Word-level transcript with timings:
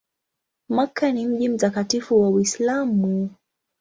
Makka 0.69 1.11
ni 1.11 1.27
mji 1.27 1.49
mtakatifu 1.49 2.21
wa 2.21 2.29
Uislamu. 2.29 3.29